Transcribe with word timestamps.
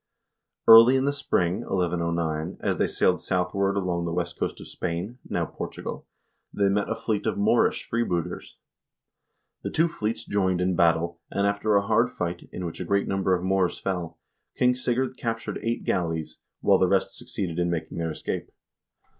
Early 0.67 0.95
in 0.95 1.05
the 1.05 1.13
spring 1.13 1.59
(1109), 1.59 2.57
as 2.59 2.77
they 2.77 2.87
sailed 2.87 3.21
southward 3.21 3.77
along 3.77 4.03
the 4.05 4.11
west 4.11 4.35
coast 4.39 4.59
of 4.59 4.67
Spain 4.67 5.19
(now 5.29 5.45
Portugal), 5.45 6.07
they 6.51 6.69
met 6.69 6.89
a 6.89 6.95
fleet 6.95 7.27
of 7.27 7.37
Moorish 7.37 7.87
freebooters. 7.87 8.57
The 9.61 9.69
two 9.69 9.87
fleets 9.87 10.25
joined 10.25 10.59
in 10.59 10.75
battle, 10.75 11.19
and 11.29 11.45
after 11.45 11.75
a 11.75 11.85
hard 11.85 12.09
fight, 12.09 12.49
in 12.51 12.65
which 12.65 12.79
a 12.79 12.83
great 12.85 13.07
number 13.07 13.35
of 13.35 13.43
Moors 13.43 13.77
fell, 13.77 14.17
King 14.57 14.73
Sigurd 14.73 15.17
captured 15.17 15.59
eight 15.61 15.83
galleys, 15.83 16.39
while 16.61 16.79
the 16.79 16.87
rest 16.87 17.15
succeeded 17.15 17.59
in 17.59 17.69
making 17.69 17.99
their 17.99 18.09
escape. 18.09 18.49